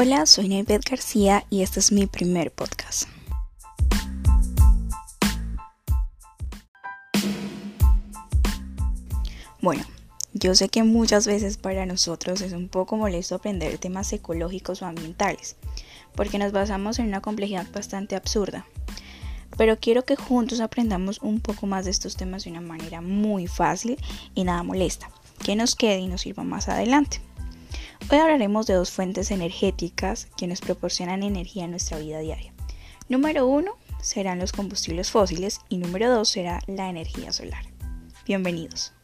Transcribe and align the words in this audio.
Hola, 0.00 0.26
soy 0.26 0.48
Naibet 0.48 0.88
García 0.88 1.44
y 1.50 1.62
este 1.62 1.80
es 1.80 1.90
mi 1.90 2.06
primer 2.06 2.52
podcast. 2.52 3.08
Bueno, 9.60 9.82
yo 10.34 10.54
sé 10.54 10.68
que 10.68 10.84
muchas 10.84 11.26
veces 11.26 11.56
para 11.56 11.84
nosotros 11.84 12.42
es 12.42 12.52
un 12.52 12.68
poco 12.68 12.96
molesto 12.96 13.34
aprender 13.34 13.76
temas 13.78 14.12
ecológicos 14.12 14.82
o 14.82 14.86
ambientales, 14.86 15.56
porque 16.14 16.38
nos 16.38 16.52
basamos 16.52 17.00
en 17.00 17.08
una 17.08 17.20
complejidad 17.20 17.66
bastante 17.72 18.14
absurda. 18.14 18.66
Pero 19.56 19.80
quiero 19.80 20.04
que 20.04 20.14
juntos 20.14 20.60
aprendamos 20.60 21.18
un 21.22 21.40
poco 21.40 21.66
más 21.66 21.86
de 21.86 21.90
estos 21.90 22.14
temas 22.14 22.44
de 22.44 22.50
una 22.52 22.60
manera 22.60 23.00
muy 23.00 23.48
fácil 23.48 23.98
y 24.36 24.44
nada 24.44 24.62
molesta, 24.62 25.10
que 25.44 25.56
nos 25.56 25.74
quede 25.74 25.98
y 25.98 26.06
nos 26.06 26.20
sirva 26.20 26.44
más 26.44 26.68
adelante. 26.68 27.20
Hoy 28.10 28.16
hablaremos 28.16 28.66
de 28.66 28.72
dos 28.72 28.90
fuentes 28.90 29.30
energéticas 29.30 30.28
que 30.38 30.46
nos 30.46 30.62
proporcionan 30.62 31.22
energía 31.22 31.64
en 31.64 31.72
nuestra 31.72 31.98
vida 31.98 32.20
diaria. 32.20 32.54
Número 33.10 33.46
uno 33.46 33.72
serán 34.00 34.38
los 34.38 34.52
combustibles 34.52 35.10
fósiles 35.10 35.60
y 35.68 35.76
número 35.76 36.10
dos 36.10 36.30
será 36.30 36.60
la 36.66 36.88
energía 36.88 37.32
solar. 37.32 37.66
Bienvenidos. 38.24 38.94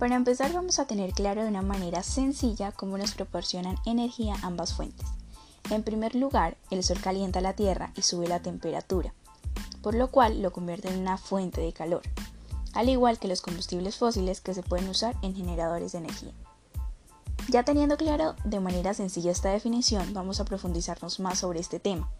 Para 0.00 0.16
empezar 0.16 0.52
vamos 0.52 0.80
a 0.80 0.88
tener 0.88 1.12
claro 1.12 1.44
de 1.44 1.48
una 1.48 1.62
manera 1.62 2.02
sencilla 2.02 2.72
cómo 2.72 2.98
nos 2.98 3.14
proporcionan 3.14 3.76
energía 3.86 4.34
ambas 4.42 4.74
fuentes. 4.74 5.06
En 5.70 5.84
primer 5.84 6.16
lugar, 6.16 6.56
el 6.70 6.82
sol 6.82 6.98
calienta 7.00 7.40
la 7.40 7.52
Tierra 7.52 7.92
y 7.96 8.02
sube 8.02 8.26
la 8.26 8.40
temperatura, 8.40 9.14
por 9.82 9.94
lo 9.94 10.10
cual 10.10 10.42
lo 10.42 10.50
convierte 10.52 10.88
en 10.88 10.98
una 10.98 11.16
fuente 11.16 11.60
de 11.60 11.72
calor 11.72 12.02
al 12.76 12.90
igual 12.90 13.18
que 13.18 13.26
los 13.26 13.40
combustibles 13.40 13.96
fósiles 13.96 14.42
que 14.42 14.52
se 14.52 14.62
pueden 14.62 14.88
usar 14.88 15.16
en 15.22 15.34
generadores 15.34 15.92
de 15.92 15.98
energía. 15.98 16.32
Ya 17.48 17.62
teniendo 17.62 17.96
claro 17.96 18.36
de 18.44 18.60
manera 18.60 18.92
sencilla 18.92 19.30
esta 19.30 19.50
definición, 19.50 20.12
vamos 20.12 20.40
a 20.40 20.44
profundizarnos 20.44 21.18
más 21.18 21.38
sobre 21.38 21.60
este 21.60 21.80
tema 21.80 22.10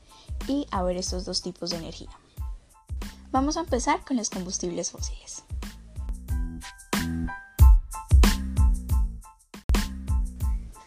y 0.48 0.66
a 0.70 0.82
ver 0.82 0.96
estos 0.96 1.26
dos 1.26 1.42
tipos 1.42 1.70
de 1.70 1.76
energía. 1.76 2.10
Vamos 3.32 3.58
a 3.58 3.60
empezar 3.60 4.02
con 4.04 4.16
los 4.16 4.30
combustibles 4.30 4.92
fósiles. 4.92 5.42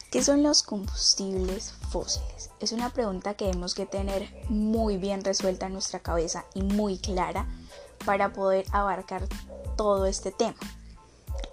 ¿Qué 0.09 0.23
son 0.23 0.41
los 0.41 0.63
combustibles 0.63 1.73
fósiles? 1.91 2.49
Es 2.59 2.71
una 2.71 2.89
pregunta 2.89 3.35
que 3.35 3.45
debemos 3.45 3.75
que 3.75 3.85
tener 3.85 4.33
muy 4.49 4.97
bien 4.97 5.23
resuelta 5.23 5.67
en 5.67 5.73
nuestra 5.73 5.99
cabeza 5.99 6.45
y 6.55 6.63
muy 6.63 6.97
clara 6.97 7.47
para 8.05 8.33
poder 8.33 8.65
abarcar 8.71 9.27
todo 9.79 10.07
este 10.07 10.33
tema. 10.33 10.57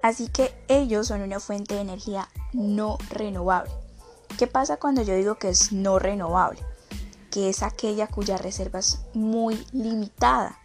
Así 0.02 0.26
que 0.26 0.52
ellos 0.66 1.06
son 1.06 1.22
una 1.22 1.38
fuente 1.38 1.76
de 1.76 1.82
energía 1.82 2.28
no 2.52 2.98
renovable. 3.08 3.70
¿Qué 4.36 4.48
pasa 4.48 4.78
cuando 4.78 5.02
yo 5.02 5.14
digo 5.14 5.36
que 5.36 5.48
es 5.48 5.70
no 5.70 6.00
renovable? 6.00 6.58
Que 7.30 7.48
es 7.48 7.62
aquella 7.62 8.08
cuya 8.08 8.36
reserva 8.36 8.80
es 8.80 8.98
muy 9.14 9.64
limitada 9.70 10.58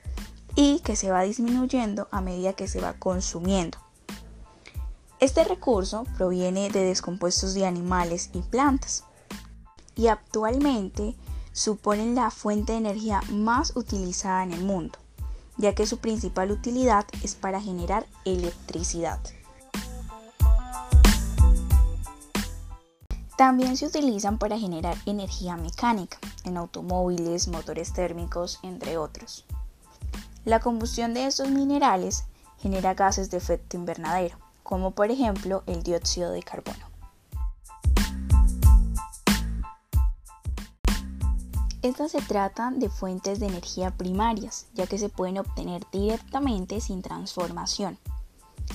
y 0.56 0.80
que 0.80 0.96
se 0.96 1.12
va 1.12 1.22
disminuyendo 1.22 2.08
a 2.10 2.20
medida 2.20 2.54
que 2.54 2.68
se 2.68 2.82
va 2.82 2.94
consumiendo. 2.94 3.78
Este 5.20 5.44
recurso 5.44 6.06
proviene 6.18 6.72
de 6.72 6.84
descompuestos 6.84 7.54
de 7.54 7.68
animales 7.68 8.32
y 8.34 8.42
plantas 8.42 9.04
y 9.96 10.08
actualmente 10.08 11.16
suponen 11.52 12.16
la 12.16 12.32
fuente 12.32 12.72
de 12.72 12.80
energía 12.80 13.22
más 13.30 13.76
utilizada 13.76 14.42
en 14.42 14.54
el 14.54 14.64
mundo 14.64 14.98
ya 15.62 15.76
que 15.76 15.86
su 15.86 16.00
principal 16.00 16.52
utilidad 16.52 17.06
es 17.24 17.36
para 17.36 17.62
generar 17.62 18.08
electricidad. 18.26 19.20
También 23.38 23.78
se 23.78 23.86
utilizan 23.86 24.38
para 24.38 24.58
generar 24.58 24.98
energía 25.06 25.56
mecánica 25.58 26.18
en 26.44 26.58
automóviles, 26.58 27.48
motores 27.48 27.94
térmicos, 27.94 28.60
entre 28.64 28.98
otros. 28.98 29.46
La 30.46 30.60
combustión 30.60 31.14
de 31.14 31.28
estos 31.28 31.50
minerales 31.50 32.26
genera 32.60 32.96
gases 32.96 33.30
de 33.30 33.38
efecto 33.38 33.78
invernadero, 33.78 34.38
como 34.64 34.92
por 34.92 35.12
ejemplo 35.12 35.64
el 35.68 35.84
dióxido 35.84 36.32
de 36.32 36.44
carbono. 36.44 36.91
Estas 41.82 42.12
se 42.12 42.22
tratan 42.22 42.80
de 42.80 42.90
fuentes 42.90 43.40
de 43.40 43.48
energía 43.48 43.92
primarias, 43.92 44.68
ya 44.74 44.86
que 44.86 44.98
se 44.98 45.10
pueden 45.10 45.40
obtener 45.40 45.84
directamente 45.92 46.80
sin 46.80 47.02
transformación. 47.02 47.98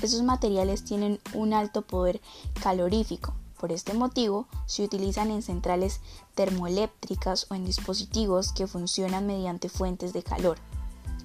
Estos 0.02 0.22
materiales 0.22 0.84
tienen 0.84 1.20
un 1.32 1.52
alto 1.52 1.82
poder 1.82 2.20
calorífico, 2.60 3.34
por 3.58 3.72
este 3.72 3.94
motivo 3.94 4.46
se 4.66 4.84
utilizan 4.84 5.30
en 5.30 5.42
centrales 5.42 6.00
termoeléctricas 6.34 7.46
o 7.50 7.54
en 7.54 7.64
dispositivos 7.64 8.52
que 8.52 8.66
funcionan 8.66 9.26
mediante 9.26 9.68
fuentes 9.68 10.12
de 10.12 10.22
calor. 10.22 10.58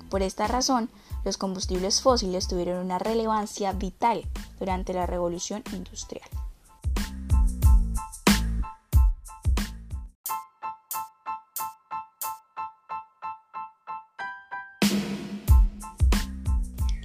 Por 0.10 0.22
esta 0.22 0.48
razón, 0.48 0.90
los 1.26 1.38
combustibles 1.38 2.02
fósiles 2.02 2.48
tuvieron 2.48 2.84
una 2.86 3.00
relevancia 3.00 3.74
vital 3.74 4.26
durante 4.60 4.94
la 4.94 5.06
revolución 5.06 5.64
industrial. 5.74 6.30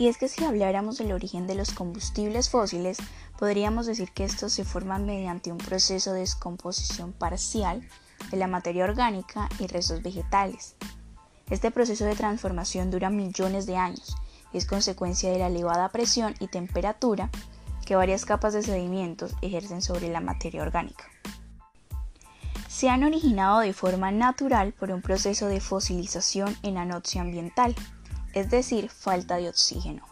Y 0.06 0.08
es 0.08 0.18
que 0.18 0.28
si 0.28 0.44
habláramos 0.44 0.98
del 0.98 1.10
origen 1.10 1.48
de 1.48 1.56
los 1.56 1.72
combustibles 1.72 2.48
fósiles, 2.48 2.98
podríamos 3.40 3.86
decir 3.86 4.12
que 4.12 4.22
estos 4.22 4.52
se 4.52 4.64
forman 4.64 5.04
mediante 5.04 5.50
un 5.50 5.58
proceso 5.58 6.12
de 6.12 6.20
descomposición 6.20 7.12
parcial 7.12 7.82
de 8.30 8.36
la 8.36 8.46
materia 8.46 8.84
orgánica 8.84 9.48
y 9.58 9.66
restos 9.66 10.02
vegetales. 10.02 10.76
Este 11.50 11.72
proceso 11.72 12.04
de 12.04 12.14
transformación 12.14 12.92
dura 12.92 13.10
millones 13.10 13.66
de 13.66 13.78
años 13.78 14.14
y 14.52 14.58
es 14.58 14.66
consecuencia 14.66 15.32
de 15.32 15.40
la 15.40 15.48
elevada 15.48 15.88
presión 15.88 16.36
y 16.38 16.46
temperatura 16.46 17.28
que 17.84 17.96
varias 17.96 18.24
capas 18.24 18.52
de 18.52 18.62
sedimentos 18.62 19.34
ejercen 19.42 19.82
sobre 19.82 20.08
la 20.08 20.20
materia 20.20 20.62
orgánica. 20.62 21.06
Se 22.68 22.90
han 22.90 23.02
originado 23.02 23.58
de 23.58 23.72
forma 23.72 24.12
natural 24.12 24.72
por 24.72 24.92
un 24.92 25.02
proceso 25.02 25.48
de 25.48 25.60
fosilización 25.60 26.56
en 26.62 26.78
anoxia 26.78 27.22
ambiental 27.22 27.74
es 28.34 28.50
decir, 28.50 28.90
falta 28.90 29.36
de 29.36 29.48
oxígeno. 29.48 30.02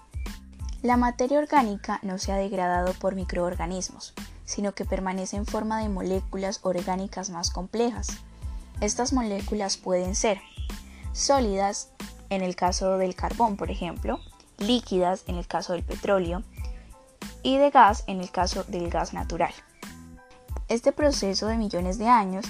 La 0.82 0.96
materia 0.96 1.38
orgánica 1.38 1.98
no 2.02 2.18
se 2.18 2.32
ha 2.32 2.36
degradado 2.36 2.92
por 2.94 3.14
microorganismos, 3.14 4.12
sino 4.44 4.74
que 4.74 4.84
permanece 4.84 5.36
en 5.36 5.46
forma 5.46 5.80
de 5.80 5.88
moléculas 5.88 6.60
orgánicas 6.62 7.30
más 7.30 7.50
complejas. 7.50 8.18
Estas 8.80 9.12
moléculas 9.12 9.76
pueden 9.76 10.14
ser 10.14 10.40
sólidas 11.12 11.90
en 12.28 12.42
el 12.42 12.56
caso 12.56 12.98
del 12.98 13.14
carbón, 13.14 13.56
por 13.56 13.70
ejemplo, 13.70 14.20
líquidas 14.58 15.24
en 15.26 15.36
el 15.36 15.46
caso 15.46 15.72
del 15.72 15.84
petróleo 15.84 16.42
y 17.42 17.56
de 17.56 17.70
gas 17.70 18.04
en 18.06 18.20
el 18.20 18.30
caso 18.30 18.64
del 18.64 18.90
gas 18.90 19.14
natural. 19.14 19.54
Este 20.68 20.92
proceso 20.92 21.46
de 21.46 21.56
millones 21.56 21.98
de 21.98 22.08
años 22.08 22.46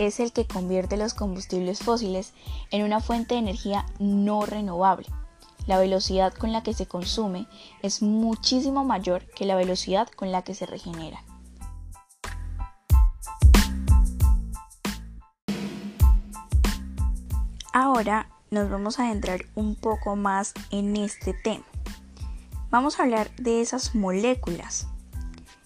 es 0.00 0.18
el 0.18 0.32
que 0.32 0.46
convierte 0.46 0.96
los 0.96 1.12
combustibles 1.12 1.80
fósiles 1.80 2.32
en 2.70 2.84
una 2.84 3.00
fuente 3.00 3.34
de 3.34 3.40
energía 3.40 3.84
no 3.98 4.46
renovable. 4.46 5.06
La 5.66 5.78
velocidad 5.78 6.32
con 6.32 6.52
la 6.52 6.62
que 6.62 6.72
se 6.72 6.86
consume 6.86 7.46
es 7.82 8.00
muchísimo 8.00 8.82
mayor 8.82 9.26
que 9.26 9.44
la 9.44 9.56
velocidad 9.56 10.08
con 10.08 10.32
la 10.32 10.40
que 10.40 10.54
se 10.54 10.64
regenera. 10.64 11.22
Ahora 17.74 18.30
nos 18.50 18.70
vamos 18.70 18.98
a 18.98 19.04
adentrar 19.04 19.42
un 19.54 19.74
poco 19.74 20.16
más 20.16 20.54
en 20.70 20.96
este 20.96 21.34
tema. 21.34 21.64
Vamos 22.70 22.98
a 22.98 23.02
hablar 23.02 23.30
de 23.36 23.60
esas 23.60 23.94
moléculas. 23.94 24.88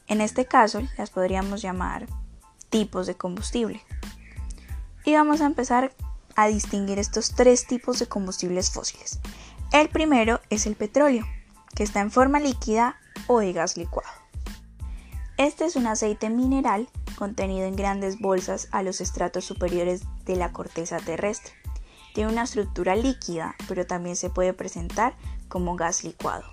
En 0.08 0.20
este 0.20 0.44
caso 0.44 0.80
las 0.98 1.10
podríamos 1.10 1.62
llamar 1.62 2.08
tipos 2.68 3.06
de 3.06 3.14
combustible. 3.14 3.80
Y 5.04 5.14
vamos 5.14 5.40
a 5.40 5.46
empezar 5.46 5.92
a 6.36 6.48
distinguir 6.48 6.98
estos 6.98 7.34
tres 7.34 7.66
tipos 7.66 7.98
de 7.98 8.06
combustibles 8.06 8.70
fósiles. 8.70 9.20
El 9.72 9.88
primero 9.88 10.40
es 10.50 10.66
el 10.66 10.76
petróleo, 10.76 11.26
que 11.74 11.82
está 11.82 12.00
en 12.00 12.10
forma 12.10 12.40
líquida 12.40 12.96
o 13.26 13.40
de 13.40 13.52
gas 13.52 13.76
licuado. 13.76 14.08
Este 15.36 15.64
es 15.64 15.76
un 15.76 15.86
aceite 15.86 16.30
mineral 16.30 16.88
contenido 17.16 17.66
en 17.66 17.76
grandes 17.76 18.18
bolsas 18.20 18.68
a 18.70 18.82
los 18.82 19.00
estratos 19.00 19.44
superiores 19.44 20.02
de 20.24 20.36
la 20.36 20.52
corteza 20.52 20.98
terrestre. 20.98 21.52
Tiene 22.14 22.30
una 22.30 22.44
estructura 22.44 22.94
líquida, 22.94 23.56
pero 23.68 23.86
también 23.86 24.16
se 24.16 24.30
puede 24.30 24.52
presentar 24.52 25.16
como 25.48 25.76
gas 25.76 26.04
licuado. 26.04 26.44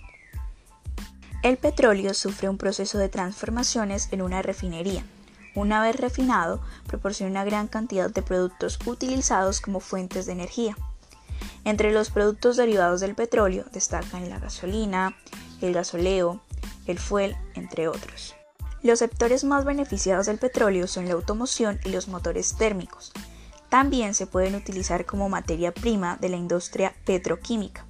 El 1.44 1.57
petróleo 1.57 2.13
sufre 2.13 2.50
un 2.50 2.57
proceso 2.57 2.98
de 2.98 3.09
transformaciones 3.09 4.09
en 4.12 4.21
una 4.21 4.42
refinería, 4.42 5.03
una 5.56 5.81
vez 5.81 5.95
refinado, 5.95 6.62
proporciona 6.88 7.31
una 7.31 7.45
gran 7.45 7.68
cantidad 7.68 8.09
de 8.09 8.21
productos 8.21 8.80
utilizados 8.86 9.62
como 9.62 9.80
fuentes 9.80 10.25
de 10.25 10.33
energía. 10.33 10.77
Entre 11.63 11.92
los 11.92 12.09
productos 12.09 12.57
derivados 12.57 13.01
del 13.01 13.15
petróleo 13.15 13.65
destacan 13.71 14.30
la 14.30 14.39
gasolina, 14.39 15.15
el 15.62 15.74
gasoleo, 15.74 16.42
el 16.88 17.00
fuel, 17.00 17.36
entre 17.53 17.88
otros. 17.88 18.36
Los 18.83 19.00
sectores 19.00 19.44
más 19.44 19.63
beneficiados 19.63 20.25
del 20.25 20.39
petróleo 20.39 20.88
son 20.88 21.07
la 21.07 21.13
automoción 21.13 21.80
y 21.86 21.89
los 21.89 22.07
motores 22.07 22.56
térmicos. 22.57 23.12
También 23.69 24.15
se 24.15 24.25
pueden 24.25 24.56
utilizar 24.56 25.06
como 25.06 25.30
materia 25.30 25.71
prima 25.71 26.18
de 26.19 26.30
la 26.30 26.38
industria 26.38 26.95
petroquímica. 27.06 27.86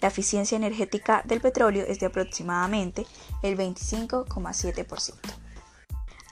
La 0.00 0.08
eficiencia 0.08 0.56
energética 0.56 1.22
del 1.24 1.40
petróleo 1.40 1.84
es 1.86 1.98
de 1.98 2.06
aproximadamente 2.06 3.06
el 3.42 3.56
25,7%. 3.56 5.45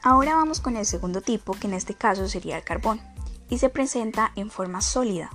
Ahora 0.04 0.36
vamos 0.36 0.60
con 0.60 0.76
el 0.76 0.86
segundo 0.86 1.20
tipo, 1.20 1.54
que 1.54 1.66
en 1.66 1.74
este 1.74 1.94
caso 1.94 2.28
sería 2.28 2.56
el 2.56 2.62
carbón, 2.62 3.00
y 3.48 3.58
se 3.58 3.68
presenta 3.68 4.30
en 4.36 4.50
forma 4.50 4.80
sólida. 4.80 5.30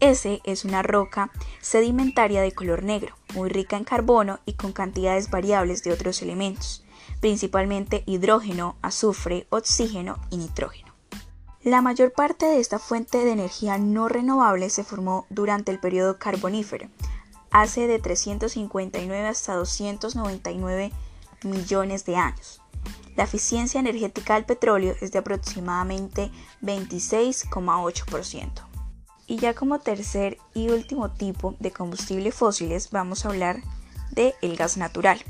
Ese 0.00 0.40
es 0.44 0.64
una 0.64 0.82
roca 0.82 1.30
sedimentaria 1.60 2.40
de 2.40 2.52
color 2.52 2.82
negro, 2.82 3.14
muy 3.34 3.50
rica 3.50 3.76
en 3.76 3.84
carbono 3.84 4.40
y 4.46 4.54
con 4.54 4.72
cantidades 4.72 5.28
variables 5.28 5.82
de 5.82 5.92
otros 5.92 6.22
elementos 6.22 6.84
principalmente 7.20 8.04
hidrógeno, 8.06 8.76
azufre, 8.82 9.46
oxígeno 9.50 10.18
y 10.30 10.36
nitrógeno. 10.38 10.94
La 11.62 11.82
mayor 11.82 12.12
parte 12.12 12.46
de 12.46 12.60
esta 12.60 12.78
fuente 12.78 13.24
de 13.24 13.32
energía 13.32 13.78
no 13.78 14.08
renovable 14.08 14.70
se 14.70 14.84
formó 14.84 15.26
durante 15.28 15.72
el 15.72 15.80
periodo 15.80 16.18
carbonífero, 16.18 16.88
hace 17.50 17.86
de 17.86 17.98
359 17.98 19.26
hasta 19.26 19.54
299 19.54 20.92
millones 21.42 22.04
de 22.04 22.16
años. 22.16 22.62
La 23.18 23.24
eficiencia 23.24 23.80
energética 23.80 24.34
del 24.34 24.44
petróleo 24.44 24.94
es 25.00 25.10
de 25.10 25.18
aproximadamente 25.18 26.30
26,8%. 26.62 28.48
Y 29.26 29.38
ya 29.38 29.54
como 29.54 29.80
tercer 29.80 30.38
y 30.54 30.68
último 30.68 31.10
tipo 31.10 31.56
de 31.58 31.72
combustibles 31.72 32.36
fósiles 32.36 32.92
vamos 32.92 33.24
a 33.24 33.30
hablar 33.30 33.60
del 34.12 34.34
el 34.40 34.56
gas 34.56 34.76
natural. 34.76 35.20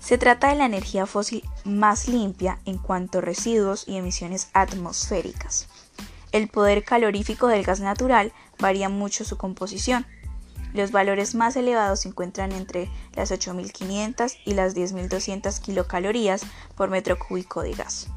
Se 0.00 0.18
trata 0.18 0.48
de 0.48 0.56
la 0.56 0.66
energía 0.66 1.06
fósil 1.06 1.44
más 1.64 2.08
limpia 2.08 2.58
en 2.64 2.78
cuanto 2.78 3.18
a 3.18 3.20
residuos 3.20 3.86
y 3.86 3.96
emisiones 3.96 4.48
atmosféricas. 4.52 5.68
El 6.32 6.48
poder 6.48 6.82
calorífico 6.82 7.46
del 7.46 7.62
gas 7.62 7.78
natural 7.78 8.32
varía 8.58 8.88
mucho 8.88 9.24
su 9.24 9.36
composición. 9.36 10.06
Los 10.74 10.90
valores 10.90 11.36
más 11.36 11.54
elevados 11.54 12.00
se 12.00 12.08
encuentran 12.08 12.50
entre 12.50 12.90
las 13.14 13.30
8.500 13.30 14.36
y 14.44 14.54
las 14.54 14.74
10.200 14.74 15.60
kilocalorías 15.60 16.42
por 16.76 16.90
metro 16.90 17.16
cúbico 17.16 17.62
de 17.62 17.74
gas. 17.74 18.08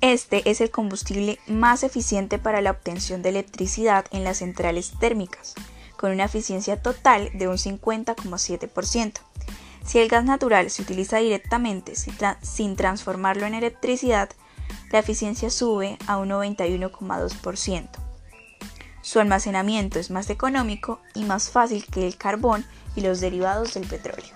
Este 0.00 0.48
es 0.48 0.60
el 0.60 0.70
combustible 0.70 1.40
más 1.48 1.82
eficiente 1.82 2.38
para 2.38 2.60
la 2.60 2.70
obtención 2.70 3.22
de 3.22 3.30
electricidad 3.30 4.06
en 4.12 4.22
las 4.22 4.38
centrales 4.38 4.92
térmicas, 5.00 5.54
con 5.96 6.12
una 6.12 6.26
eficiencia 6.26 6.80
total 6.80 7.30
de 7.34 7.48
un 7.48 7.56
50,7%. 7.56 9.12
Si 9.84 9.98
el 9.98 10.08
gas 10.08 10.24
natural 10.24 10.70
se 10.70 10.82
utiliza 10.82 11.18
directamente 11.18 11.94
sin 12.42 12.76
transformarlo 12.76 13.46
en 13.46 13.54
electricidad, 13.54 14.30
la 14.92 15.00
eficiencia 15.00 15.50
sube 15.50 15.98
a 16.06 16.18
un 16.18 16.28
91,2%. 16.28 18.05
Su 19.06 19.20
almacenamiento 19.20 20.00
es 20.00 20.10
más 20.10 20.30
económico 20.30 20.98
y 21.14 21.22
más 21.22 21.48
fácil 21.48 21.86
que 21.86 22.08
el 22.08 22.16
carbón 22.16 22.66
y 22.96 23.02
los 23.02 23.20
derivados 23.20 23.74
del 23.74 23.86
petróleo. 23.86 24.34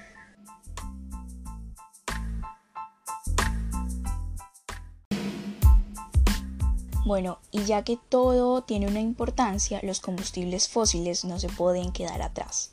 Bueno, 7.04 7.40
y 7.50 7.64
ya 7.64 7.82
que 7.82 7.98
todo 8.08 8.62
tiene 8.62 8.86
una 8.86 9.00
importancia, 9.00 9.80
los 9.82 9.98
combustibles 9.98 10.68
fósiles 10.68 11.24
no 11.24 11.40
se 11.40 11.48
pueden 11.48 11.90
quedar 11.90 12.22
atrás. 12.22 12.70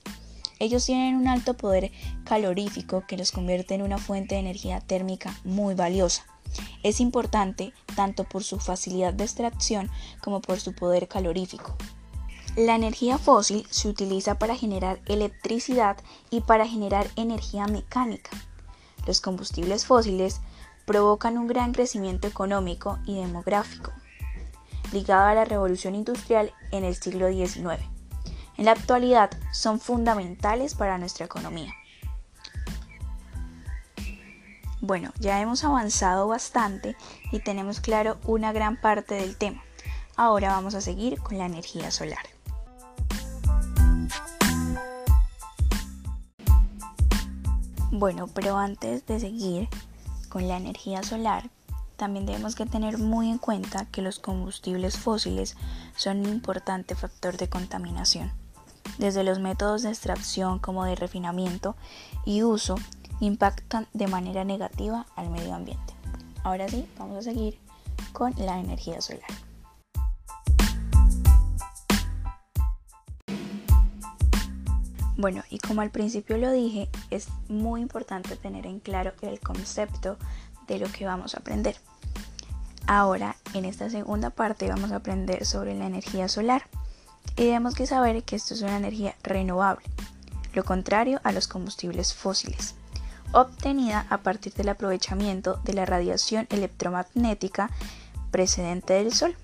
Ellos 0.59 0.85
tienen 0.85 1.15
un 1.15 1.27
alto 1.27 1.55
poder 1.55 1.91
calorífico 2.25 3.05
que 3.07 3.17
los 3.17 3.31
convierte 3.31 3.73
en 3.73 3.81
una 3.81 3.97
fuente 3.97 4.35
de 4.35 4.41
energía 4.41 4.81
térmica 4.81 5.35
muy 5.43 5.73
valiosa. 5.73 6.27
Es 6.83 6.99
importante 6.99 7.73
tanto 7.95 8.23
por 8.23 8.43
su 8.43 8.59
facilidad 8.59 9.13
de 9.13 9.23
extracción 9.23 9.89
como 10.21 10.41
por 10.41 10.59
su 10.59 10.73
poder 10.73 11.07
calorífico. 11.07 11.75
La 12.55 12.75
energía 12.75 13.17
fósil 13.17 13.67
se 13.69 13.87
utiliza 13.87 14.39
para 14.39 14.55
generar 14.55 14.99
electricidad 15.05 15.97
y 16.29 16.41
para 16.41 16.67
generar 16.67 17.07
energía 17.15 17.67
mecánica. 17.67 18.31
Los 19.05 19.21
combustibles 19.21 19.85
fósiles 19.85 20.41
provocan 20.85 21.37
un 21.37 21.47
gran 21.47 21.73
crecimiento 21.73 22.27
económico 22.27 22.97
y 23.05 23.15
demográfico, 23.15 23.91
ligado 24.91 25.27
a 25.27 25.33
la 25.35 25.45
revolución 25.45 25.95
industrial 25.95 26.51
en 26.71 26.83
el 26.83 26.95
siglo 26.95 27.27
XIX 27.29 27.97
en 28.57 28.65
la 28.65 28.71
actualidad 28.71 29.29
son 29.51 29.79
fundamentales 29.79 30.73
para 30.73 30.97
nuestra 30.97 31.25
economía. 31.25 31.73
Bueno, 34.81 35.11
ya 35.19 35.41
hemos 35.41 35.63
avanzado 35.63 36.27
bastante 36.27 36.95
y 37.31 37.39
tenemos 37.39 37.79
claro 37.79 38.17
una 38.25 38.51
gran 38.51 38.79
parte 38.79 39.15
del 39.15 39.35
tema. 39.35 39.63
Ahora 40.15 40.49
vamos 40.49 40.75
a 40.75 40.81
seguir 40.81 41.19
con 41.19 41.39
la 41.39 41.47
energía 41.47 41.89
solar. 41.89 42.25
Bueno, 47.89 48.27
pero 48.27 48.57
antes 48.57 49.07
de 49.07 49.19
seguir 49.19 49.67
con 50.29 50.47
la 50.47 50.57
energía 50.57 51.01
solar, 51.01 51.49
también 51.95 52.27
debemos 52.27 52.53
que 52.53 52.67
tener 52.67 52.99
muy 52.99 53.31
en 53.31 53.39
cuenta 53.39 53.85
que 53.85 54.03
los 54.03 54.19
combustibles 54.19 54.99
fósiles 54.99 55.57
son 55.95 56.19
un 56.19 56.27
importante 56.27 56.93
factor 56.93 57.37
de 57.37 57.49
contaminación 57.49 58.31
desde 58.97 59.23
los 59.23 59.39
métodos 59.39 59.83
de 59.83 59.89
extracción 59.89 60.59
como 60.59 60.85
de 60.85 60.95
refinamiento 60.95 61.75
y 62.25 62.43
uso, 62.43 62.75
impactan 63.19 63.87
de 63.93 64.07
manera 64.07 64.43
negativa 64.43 65.05
al 65.15 65.29
medio 65.29 65.55
ambiente. 65.55 65.93
Ahora 66.43 66.67
sí, 66.67 66.87
vamos 66.97 67.17
a 67.17 67.21
seguir 67.21 67.59
con 68.13 68.33
la 68.37 68.59
energía 68.59 69.01
solar. 69.01 69.29
Bueno, 75.17 75.43
y 75.49 75.57
como 75.57 75.81
al 75.81 75.89
principio 75.89 76.37
lo 76.37 76.51
dije, 76.51 76.89
es 77.09 77.29
muy 77.49 77.81
importante 77.81 78.35
tener 78.35 78.67
en 78.67 78.79
claro 78.79 79.13
el 79.21 79.39
concepto 79.39 80.17
de 80.67 80.77
lo 80.77 80.91
que 80.91 81.05
vamos 81.05 81.33
a 81.33 81.39
aprender. 81.39 81.75
Ahora, 82.85 83.35
en 83.55 83.65
esta 83.65 83.89
segunda 83.89 84.29
parte 84.29 84.69
vamos 84.69 84.91
a 84.91 84.97
aprender 84.97 85.45
sobre 85.45 85.73
la 85.73 85.87
energía 85.87 86.29
solar 86.29 86.67
y 87.31 87.45
tenemos 87.47 87.73
que 87.73 87.87
saber 87.87 88.23
que 88.23 88.35
esto 88.35 88.53
es 88.53 88.61
una 88.61 88.77
energía 88.77 89.15
renovable, 89.23 89.85
lo 90.53 90.63
contrario 90.63 91.19
a 91.23 91.31
los 91.31 91.47
combustibles 91.47 92.13
fósiles, 92.13 92.75
obtenida 93.31 94.05
a 94.09 94.19
partir 94.19 94.53
del 94.53 94.69
aprovechamiento 94.69 95.59
de 95.63 95.73
la 95.73 95.85
radiación 95.85 96.47
electromagnética 96.49 97.69
precedente 98.31 98.93
del 98.93 99.13
Sol. 99.13 99.35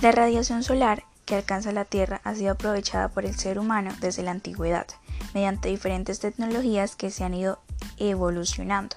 La 0.00 0.12
radiación 0.12 0.62
solar 0.62 1.04
que 1.24 1.36
alcanza 1.36 1.72
la 1.72 1.84
Tierra 1.84 2.20
ha 2.24 2.34
sido 2.34 2.52
aprovechada 2.52 3.08
por 3.08 3.24
el 3.24 3.34
ser 3.34 3.58
humano 3.58 3.92
desde 4.00 4.22
la 4.22 4.30
antigüedad, 4.30 4.86
mediante 5.32 5.68
diferentes 5.68 6.20
tecnologías 6.20 6.96
que 6.96 7.10
se 7.10 7.24
han 7.24 7.34
ido 7.34 7.58
evolucionando. 7.98 8.96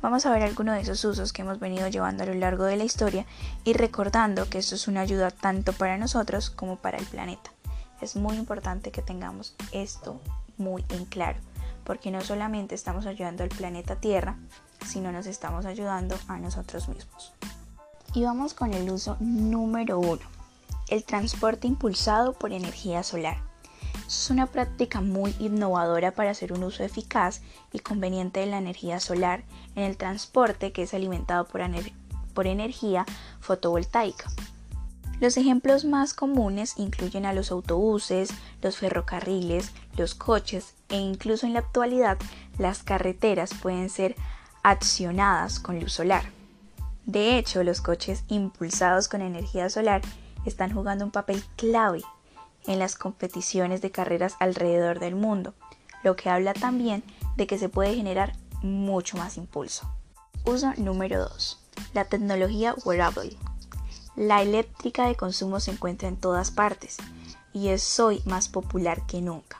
Vamos 0.00 0.26
a 0.26 0.30
ver 0.30 0.42
algunos 0.42 0.76
de 0.76 0.82
esos 0.82 1.04
usos 1.04 1.32
que 1.32 1.42
hemos 1.42 1.58
venido 1.58 1.88
llevando 1.88 2.22
a 2.22 2.26
lo 2.26 2.34
largo 2.34 2.64
de 2.64 2.76
la 2.76 2.84
historia 2.84 3.26
y 3.64 3.72
recordando 3.72 4.48
que 4.48 4.58
esto 4.58 4.76
es 4.76 4.86
una 4.86 5.00
ayuda 5.00 5.32
tanto 5.32 5.72
para 5.72 5.98
nosotros 5.98 6.50
como 6.50 6.76
para 6.76 6.98
el 6.98 7.06
planeta. 7.06 7.50
Es 8.00 8.14
muy 8.14 8.36
importante 8.36 8.92
que 8.92 9.02
tengamos 9.02 9.56
esto 9.72 10.20
muy 10.56 10.84
en 10.90 11.04
claro, 11.04 11.40
porque 11.88 12.10
no 12.10 12.20
solamente 12.20 12.74
estamos 12.74 13.06
ayudando 13.06 13.42
al 13.42 13.48
planeta 13.48 13.96
Tierra, 13.96 14.36
sino 14.86 15.10
nos 15.10 15.24
estamos 15.24 15.64
ayudando 15.64 16.18
a 16.28 16.36
nosotros 16.36 16.86
mismos. 16.86 17.32
Y 18.12 18.24
vamos 18.24 18.52
con 18.52 18.74
el 18.74 18.90
uso 18.90 19.16
número 19.20 19.98
uno, 19.98 20.20
el 20.88 21.02
transporte 21.04 21.66
impulsado 21.66 22.34
por 22.34 22.52
energía 22.52 23.02
solar. 23.02 23.38
Es 24.06 24.28
una 24.28 24.44
práctica 24.44 25.00
muy 25.00 25.34
innovadora 25.38 26.12
para 26.12 26.32
hacer 26.32 26.52
un 26.52 26.62
uso 26.62 26.84
eficaz 26.84 27.40
y 27.72 27.78
conveniente 27.78 28.40
de 28.40 28.46
la 28.46 28.58
energía 28.58 29.00
solar 29.00 29.44
en 29.74 29.84
el 29.84 29.96
transporte 29.96 30.72
que 30.72 30.82
es 30.82 30.92
alimentado 30.92 31.46
por, 31.46 31.62
por 32.34 32.46
energía 32.46 33.06
fotovoltaica. 33.40 34.30
Los 35.20 35.38
ejemplos 35.38 35.86
más 35.86 36.12
comunes 36.12 36.74
incluyen 36.76 37.24
a 37.24 37.32
los 37.32 37.50
autobuses, 37.50 38.28
los 38.60 38.76
ferrocarriles, 38.76 39.72
los 39.96 40.14
coches 40.14 40.74
e 40.88 40.96
incluso 40.96 41.46
en 41.46 41.54
la 41.54 41.60
actualidad 41.60 42.18
las 42.58 42.82
carreteras 42.82 43.54
pueden 43.54 43.90
ser 43.90 44.16
accionadas 44.62 45.60
con 45.60 45.80
luz 45.80 45.92
solar. 45.92 46.24
De 47.06 47.38
hecho, 47.38 47.62
los 47.64 47.80
coches 47.80 48.24
impulsados 48.28 49.08
con 49.08 49.22
energía 49.22 49.70
solar 49.70 50.02
están 50.44 50.72
jugando 50.72 51.04
un 51.04 51.10
papel 51.10 51.42
clave 51.56 52.02
en 52.66 52.78
las 52.78 52.96
competiciones 52.96 53.80
de 53.80 53.90
carreras 53.90 54.34
alrededor 54.40 55.00
del 55.00 55.14
mundo, 55.14 55.54
lo 56.02 56.16
que 56.16 56.28
habla 56.28 56.52
también 56.52 57.02
de 57.36 57.46
que 57.46 57.58
se 57.58 57.68
puede 57.68 57.94
generar 57.94 58.34
mucho 58.62 59.16
más 59.16 59.36
impulso. 59.36 59.90
Uso 60.44 60.72
número 60.76 61.20
2. 61.20 61.58
La 61.94 62.04
tecnología 62.04 62.74
wearable. 62.84 63.36
La 64.16 64.42
eléctrica 64.42 65.06
de 65.06 65.14
consumo 65.14 65.60
se 65.60 65.70
encuentra 65.70 66.08
en 66.08 66.16
todas 66.16 66.50
partes 66.50 66.96
y 67.52 67.68
es 67.68 67.98
hoy 68.00 68.20
más 68.26 68.48
popular 68.48 69.06
que 69.06 69.22
nunca. 69.22 69.56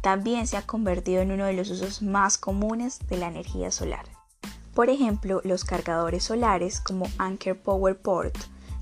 También 0.00 0.46
se 0.46 0.56
ha 0.56 0.66
convertido 0.66 1.22
en 1.22 1.32
uno 1.32 1.44
de 1.46 1.52
los 1.52 1.70
usos 1.70 2.02
más 2.02 2.38
comunes 2.38 2.98
de 3.08 3.16
la 3.16 3.28
energía 3.28 3.70
solar. 3.70 4.06
Por 4.74 4.88
ejemplo, 4.88 5.40
los 5.44 5.64
cargadores 5.64 6.24
solares 6.24 6.80
como 6.80 7.06
Anker 7.18 7.60
PowerPort 7.60 8.36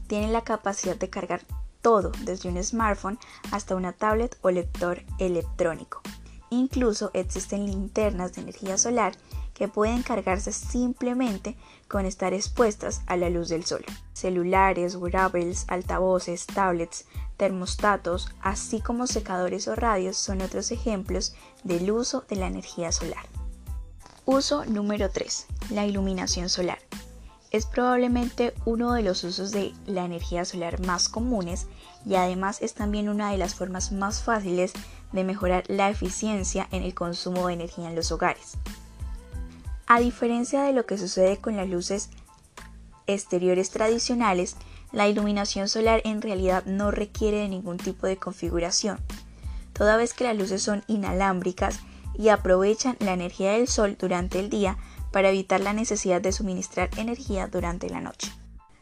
tienen 0.07 0.33
la 0.33 0.43
capacidad 0.43 0.97
de 0.97 1.11
cargar 1.11 1.43
todo, 1.83 2.13
desde 2.25 2.49
un 2.49 2.63
smartphone 2.63 3.19
hasta 3.51 3.75
una 3.75 3.93
tablet 3.93 4.37
o 4.43 4.51
lector 4.51 5.03
electrónico. 5.19 6.03
Incluso 6.51 7.11
existen 7.15 7.67
linternas 7.67 8.33
de 8.33 8.43
energía 8.43 8.79
solar 8.79 9.13
que 9.55 9.69
pueden 9.69 10.03
cargarse 10.03 10.53
simplemente 10.53 11.57
con 11.89 12.07
estar 12.07 12.33
expuestas 12.33 13.03
a 13.07 13.17
la 13.17 13.29
luz 13.29 13.49
del 13.49 13.65
sol. 13.65 13.85
Celulares, 14.13 14.95
wearables, 14.95 15.65
altavoces, 15.69 16.47
tablets, 16.47 17.07
termostatos, 17.39 18.29
así 18.43 18.83
como 18.83 19.07
secadores 19.07 19.67
o 19.69 19.75
radios 19.75 20.19
son 20.19 20.43
otros 20.43 20.71
ejemplos 20.71 21.35
del 21.65 21.91
uso 21.91 22.25
de 22.29 22.37
la 22.37 22.49
energía 22.49 22.93
solar. 22.93 23.25
Uso 24.27 24.67
número 24.67 25.09
3. 25.09 25.47
La 25.71 25.87
iluminación 25.87 26.51
solar. 26.51 26.79
Es 27.51 27.65
probablemente 27.65 28.53
uno 28.67 28.93
de 28.93 29.03
los 29.03 29.25
usos 29.25 29.53
de 29.53 29.73
la 29.87 30.05
energía 30.05 30.45
solar 30.45 30.85
más 30.85 31.09
comunes 31.09 31.67
y 32.05 32.17
además 32.17 32.61
es 32.61 32.75
también 32.75 33.09
una 33.09 33.31
de 33.31 33.39
las 33.39 33.55
formas 33.55 33.91
más 33.91 34.23
fáciles 34.23 34.73
de 35.13 35.25
mejorar 35.25 35.65
la 35.69 35.89
eficiencia 35.89 36.69
en 36.73 36.83
el 36.83 36.95
consumo 36.95 37.47
de 37.47 37.55
energía 37.55 37.89
en 37.89 37.97
los 37.97 38.13
hogares. 38.13 38.59
A 39.87 40.01
diferencia 40.01 40.65
de 40.65 40.75
lo 40.75 40.85
que 40.85 40.99
sucede 40.99 41.39
con 41.39 41.57
las 41.57 41.69
luces 41.69 42.11
exteriores 43.07 43.71
tradicionales, 43.71 44.57
la 44.93 45.09
iluminación 45.09 45.69
solar 45.69 46.01
en 46.05 46.23
realidad 46.23 46.65
no 46.65 46.91
requiere 46.91 47.39
de 47.39 47.49
ningún 47.49 47.77
tipo 47.77 48.07
de 48.07 48.17
configuración, 48.17 48.99
toda 49.73 49.97
vez 49.97 50.15
que 50.15 50.25
las 50.25 50.37
luces 50.37 50.63
son 50.63 50.83
inalámbricas 50.87 51.81
y 52.17 52.31
aprovechan 52.31 52.97
la 53.01 53.13
energía 53.13 53.53
del 53.53 53.69
sol 53.69 53.97
durante 53.99 54.41
el 54.41 54.51
día 54.51 54.77
para 55.13 55.31
evitar 55.31 55.61
la 55.61 55.73
necesidad 55.73 56.21
de 56.21 56.33
suministrar 56.33 56.91
energía 56.97 57.47
durante 57.47 57.89
la 57.89 58.01
noche. 58.01 58.33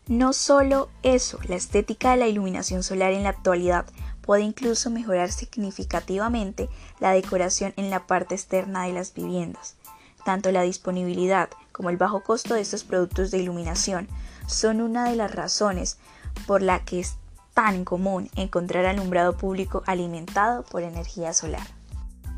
No 0.09 0.33
solo 0.33 0.89
eso, 1.03 1.39
la 1.49 1.57
estética 1.57 2.13
de 2.13 2.17
la 2.17 2.29
iluminación 2.29 2.83
solar 2.83 3.13
en 3.13 3.25
la 3.25 3.31
actualidad 3.31 3.87
puede 4.23 4.43
incluso 4.43 4.89
mejorar 4.91 5.33
significativamente 5.33 6.69
la 7.01 7.11
decoración 7.13 7.75
en 7.77 7.91
la 7.91 8.07
parte 8.07 8.35
externa 8.35 8.85
de 8.85 8.93
las 8.93 9.15
viviendas. 9.15 9.77
Tanto 10.25 10.51
la 10.51 10.63
disponibilidad 10.63 11.49
como 11.73 11.91
el 11.91 11.97
bajo 11.97 12.23
costo 12.23 12.55
de 12.55 12.61
estos 12.61 12.85
productos 12.85 13.31
de 13.31 13.39
iluminación 13.39 14.09
son 14.47 14.81
una 14.81 15.09
de 15.09 15.17
las 15.17 15.35
razones 15.35 15.99
por 16.47 16.63
la 16.63 16.85
que 16.85 17.01
es 17.01 17.17
tan 17.55 17.85
común 17.85 18.31
encontrar 18.37 18.85
alumbrado 18.85 19.37
público 19.37 19.83
alimentado 19.87 20.63
por 20.65 20.83
energía 20.83 21.33
solar. 21.33 21.67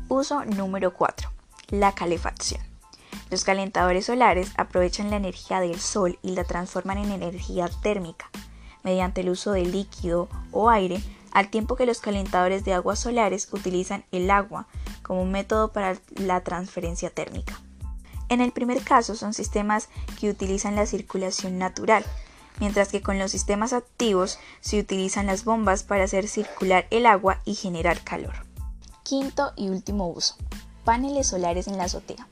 Uso 0.07 0.45
número 0.45 0.93
4. 0.93 1.29
La 1.69 1.93
calefacción. 1.93 2.61
Los 3.29 3.43
calentadores 3.43 4.05
solares 4.05 4.51
aprovechan 4.57 5.09
la 5.09 5.17
energía 5.17 5.59
del 5.59 5.79
sol 5.79 6.17
y 6.21 6.31
la 6.31 6.45
transforman 6.45 6.97
en 6.97 7.11
energía 7.11 7.69
térmica 7.81 8.29
mediante 8.83 9.21
el 9.21 9.29
uso 9.29 9.51
de 9.51 9.65
líquido 9.65 10.29
o 10.51 10.69
aire, 10.69 11.01
al 11.31 11.49
tiempo 11.49 11.75
que 11.75 11.85
los 11.85 11.99
calentadores 11.99 12.63
de 12.65 12.73
aguas 12.73 12.99
solares 12.99 13.49
utilizan 13.51 14.05
el 14.11 14.31
agua 14.31 14.67
como 15.03 15.21
un 15.21 15.31
método 15.31 15.71
para 15.71 15.97
la 16.15 16.41
transferencia 16.41 17.09
térmica. 17.09 17.59
En 18.29 18.41
el 18.41 18.51
primer 18.51 18.83
caso 18.83 19.15
son 19.15 19.33
sistemas 19.33 19.89
que 20.19 20.29
utilizan 20.29 20.75
la 20.75 20.85
circulación 20.85 21.57
natural, 21.57 22.05
mientras 22.59 22.89
que 22.89 23.01
con 23.01 23.17
los 23.17 23.31
sistemas 23.31 23.73
activos 23.73 24.37
se 24.61 24.79
utilizan 24.79 25.25
las 25.25 25.43
bombas 25.43 25.83
para 25.83 26.03
hacer 26.03 26.27
circular 26.27 26.85
el 26.91 27.05
agua 27.05 27.41
y 27.43 27.55
generar 27.55 28.03
calor. 28.03 28.45
Quinto 29.03 29.51
y 29.55 29.69
último 29.69 30.07
uso. 30.07 30.35
Paneles 30.85 31.27
solares 31.27 31.67
en 31.67 31.77
la 31.77 31.85
azotea. 31.85 32.27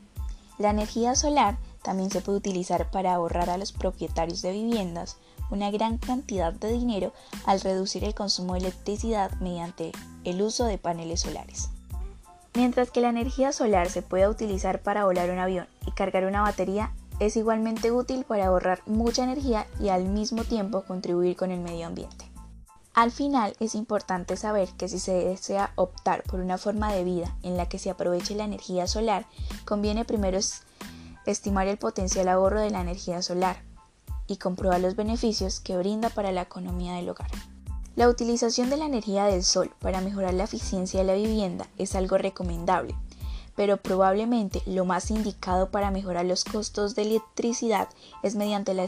La 0.59 0.69
energía 0.69 1.15
solar 1.15 1.57
también 1.81 2.11
se 2.11 2.21
puede 2.21 2.39
utilizar 2.39 2.91
para 2.91 3.13
ahorrar 3.13 3.49
a 3.49 3.57
los 3.57 3.71
propietarios 3.71 4.41
de 4.41 4.51
viviendas 4.51 5.17
una 5.49 5.71
gran 5.71 5.97
cantidad 5.97 6.53
de 6.53 6.71
dinero 6.71 7.13
al 7.45 7.61
reducir 7.61 8.03
el 8.03 8.13
consumo 8.13 8.53
de 8.53 8.59
electricidad 8.59 9.31
mediante 9.39 9.91
el 10.23 10.41
uso 10.41 10.65
de 10.65 10.77
paneles 10.77 11.21
solares. 11.21 11.69
Mientras 12.57 12.89
que 12.89 13.01
la 13.01 13.09
energía 13.09 13.51
solar 13.51 13.87
se 13.87 14.01
puede 14.01 14.27
utilizar 14.27 14.81
para 14.81 15.05
volar 15.05 15.29
un 15.29 15.37
avión 15.37 15.67
y 15.85 15.91
cargar 15.91 16.25
una 16.25 16.41
batería, 16.41 16.91
es 17.19 17.37
igualmente 17.37 17.91
útil 17.91 18.23
para 18.23 18.47
ahorrar 18.47 18.81
mucha 18.87 19.23
energía 19.23 19.67
y 19.79 19.89
al 19.89 20.05
mismo 20.05 20.43
tiempo 20.43 20.81
contribuir 20.81 21.35
con 21.35 21.51
el 21.51 21.59
medio 21.59 21.85
ambiente. 21.85 22.31
Al 22.95 23.11
final 23.11 23.55
es 23.59 23.75
importante 23.75 24.37
saber 24.37 24.69
que 24.69 24.87
si 24.87 24.97
se 24.97 25.13
desea 25.13 25.71
optar 25.75 26.23
por 26.23 26.39
una 26.39 26.57
forma 26.57 26.91
de 26.91 27.03
vida 27.03 27.37
en 27.43 27.57
la 27.57 27.69
que 27.69 27.77
se 27.77 27.91
aproveche 27.91 28.33
la 28.33 28.45
energía 28.45 28.87
solar, 28.87 29.27
conviene 29.63 30.03
primero 30.03 30.39
estimar 31.27 31.67
el 31.67 31.77
potencial 31.77 32.27
ahorro 32.27 32.59
de 32.59 32.71
la 32.71 32.81
energía 32.81 33.21
solar 33.21 33.61
y 34.25 34.37
comprobar 34.37 34.79
los 34.79 34.95
beneficios 34.95 35.59
que 35.59 35.77
brinda 35.77 36.09
para 36.09 36.31
la 36.31 36.41
economía 36.41 36.95
del 36.95 37.09
hogar. 37.09 37.29
La 37.97 38.09
utilización 38.09 38.69
de 38.69 38.77
la 38.77 38.85
energía 38.85 39.25
del 39.25 39.43
sol 39.43 39.71
para 39.79 40.01
mejorar 40.01 40.35
la 40.35 40.43
eficiencia 40.43 40.99
de 40.99 41.05
la 41.07 41.15
vivienda 41.15 41.65
es 41.79 41.95
algo 41.95 42.19
recomendable, 42.19 42.93
pero 43.55 43.77
probablemente 43.77 44.61
lo 44.67 44.85
más 44.85 45.09
indicado 45.09 45.71
para 45.71 45.89
mejorar 45.89 46.23
los 46.23 46.43
costos 46.43 46.93
de 46.93 47.01
electricidad 47.01 47.89
es 48.21 48.35
mediante 48.35 48.75
la 48.75 48.85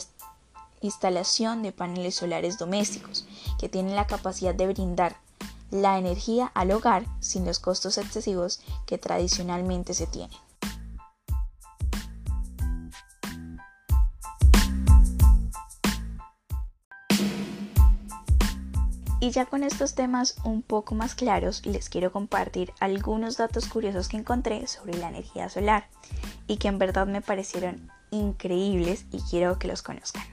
instalación 0.82 1.64
de 1.64 1.72
paneles 1.72 2.14
solares 2.14 2.60
domésticos, 2.60 3.26
que 3.60 3.68
tienen 3.68 3.96
la 3.96 4.06
capacidad 4.06 4.54
de 4.54 4.68
brindar 4.68 5.16
la 5.72 5.98
energía 5.98 6.52
al 6.54 6.70
hogar 6.70 7.08
sin 7.20 7.48
los 7.48 7.58
costos 7.58 7.98
excesivos 7.98 8.60
que 8.86 9.00
tradicionalmente 9.00 9.96
se 9.96 10.06
tienen. 10.06 10.38
Y 19.30 19.32
ya 19.32 19.46
con 19.46 19.64
estos 19.64 19.94
temas 19.94 20.38
un 20.44 20.64
poco 20.64 20.96
más 20.96 21.14
claros, 21.14 21.64
les 21.64 21.88
quiero 21.88 22.12
compartir 22.12 22.74
algunos 22.80 23.38
datos 23.38 23.68
curiosos 23.68 24.10
que 24.10 24.18
encontré 24.18 24.66
sobre 24.66 24.98
la 24.98 25.10
energía 25.10 25.50
solar 25.50 25.88
y 26.48 26.58
que 26.58 26.68
en 26.68 26.80
verdad 26.80 27.06
me 27.06 27.22
parecieron 27.22 27.92
increíbles 28.10 29.06
y 29.12 29.22
quiero 29.22 29.60
que 29.60 29.68
los 29.68 29.84
conozcan. 29.84 30.24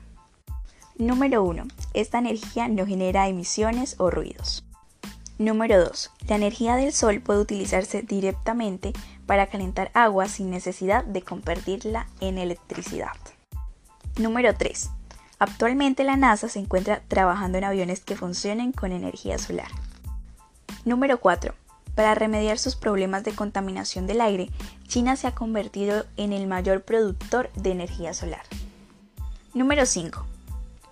Número 0.97 1.45
1. 1.45 1.65
Esta 1.93 2.21
energía 2.21 2.69
no 2.69 2.87
genera 2.87 3.29
emisiones 3.29 3.97
o 3.99 4.11
ruidos. 4.11 4.65
Número 5.37 5.79
2. 5.79 6.13
La 6.29 6.37
energía 6.37 6.77
del 6.77 6.95
sol 6.95 7.21
puede 7.21 7.41
utilizarse 7.41 8.01
directamente 8.01 8.95
para 9.27 9.49
calentar 9.49 9.91
agua 9.93 10.27
sin 10.27 10.49
necesidad 10.49 11.05
de 11.05 11.21
convertirla 11.21 12.07
en 12.21 12.39
electricidad. 12.39 13.13
Número 14.17 14.55
3. 14.55 14.89
Actualmente 15.39 16.03
la 16.05 16.17
NASA 16.17 16.49
se 16.49 16.59
encuentra 16.59 17.03
trabajando 17.09 17.59
en 17.59 17.65
aviones 17.65 18.01
que 18.01 18.17
funcionen 18.17 18.73
con 18.73 18.93
energía 18.93 19.39
solar. 19.39 19.69
Número 20.85 21.21
4. 21.21 21.55
Para 21.95 22.15
remediar 22.15 22.59
sus 22.59 22.77
problemas 22.77 23.25
de 23.25 23.35
contaminación 23.35 24.07
del 24.07 24.21
aire, 24.21 24.51
China 24.87 25.17
se 25.17 25.27
ha 25.27 25.35
convertido 25.35 26.05
en 26.17 26.33
el 26.33 26.47
mayor 26.47 26.83
productor 26.83 27.51
de 27.55 27.73
energía 27.73 28.15
solar. 28.15 28.43
Número 29.53 29.85
5. 29.85 30.25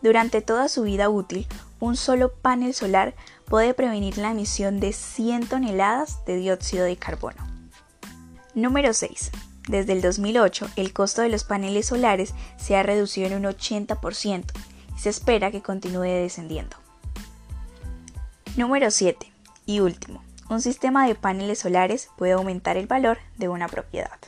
Durante 0.02 0.42
toda 0.42 0.68
su 0.68 0.82
vida 0.82 1.08
útil, 1.08 1.46
un 1.80 1.96
solo 1.96 2.32
panel 2.32 2.74
solar 2.74 3.14
puede 3.46 3.72
prevenir 3.72 4.18
la 4.18 4.30
emisión 4.30 4.80
de 4.80 4.92
100 4.92 5.46
toneladas 5.46 6.24
de 6.26 6.36
dióxido 6.36 6.84
de 6.84 6.96
carbono. 6.96 7.46
Número 8.54 8.92
6. 8.92 9.30
Desde 9.68 9.94
el 9.94 10.02
2008, 10.02 10.68
el 10.76 10.92
costo 10.92 11.22
de 11.22 11.30
los 11.30 11.44
paneles 11.44 11.86
solares 11.86 12.34
se 12.58 12.76
ha 12.76 12.82
reducido 12.82 13.28
en 13.28 13.46
un 13.46 13.52
80% 13.52 14.44
y 14.94 14.98
se 14.98 15.08
espera 15.08 15.50
que 15.50 15.62
continúe 15.62 16.02
descendiendo. 16.02 16.76
Número 18.56 18.90
7. 18.90 19.32
Y 19.66 19.80
último, 19.80 20.22
un 20.50 20.60
sistema 20.60 21.06
de 21.06 21.14
paneles 21.14 21.60
solares 21.60 22.10
puede 22.18 22.32
aumentar 22.32 22.76
el 22.76 22.86
valor 22.86 23.18
de 23.38 23.48
una 23.48 23.66
propiedad. 23.68 24.18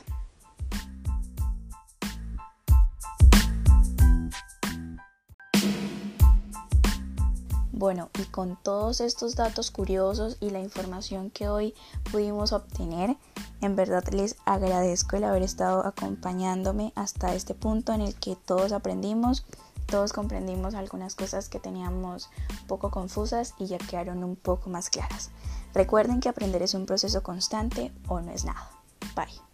Bueno, 7.71 8.09
y 8.19 8.23
con 8.23 8.57
todos 8.63 9.01
estos 9.01 9.35
datos 9.35 9.69
curiosos 9.69 10.37
y 10.39 10.49
la 10.49 10.59
información 10.59 11.29
que 11.29 11.47
hoy 11.47 11.75
pudimos 12.11 12.51
obtener, 12.51 13.15
en 13.61 13.75
verdad 13.75 14.03
les 14.11 14.35
agradezco 14.45 15.15
el 15.15 15.23
haber 15.23 15.43
estado 15.43 15.85
acompañándome 15.85 16.93
hasta 16.95 17.33
este 17.33 17.55
punto 17.55 17.93
en 17.93 18.01
el 18.01 18.15
que 18.15 18.35
todos 18.35 18.71
aprendimos, 18.71 19.45
todos 19.87 20.13
comprendimos 20.13 20.75
algunas 20.75 21.15
cosas 21.15 21.49
que 21.49 21.59
teníamos 21.59 22.29
poco 22.67 22.91
confusas 22.91 23.53
y 23.57 23.67
ya 23.67 23.77
quedaron 23.77 24.23
un 24.23 24.35
poco 24.35 24.69
más 24.69 24.89
claras. 24.89 25.31
Recuerden 25.73 26.19
que 26.19 26.29
aprender 26.29 26.61
es 26.61 26.73
un 26.73 26.85
proceso 26.85 27.23
constante 27.23 27.93
o 28.07 28.19
no 28.19 28.31
es 28.31 28.45
nada. 28.45 28.69
Bye. 29.15 29.46